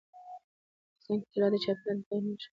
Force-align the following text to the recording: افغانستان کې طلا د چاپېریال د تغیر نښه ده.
افغانستان 0.03 1.19
کې 1.23 1.27
طلا 1.31 1.47
د 1.51 1.55
چاپېریال 1.63 1.97
د 1.99 2.01
تغیر 2.07 2.23
نښه 2.27 2.35
ده. 2.39 2.47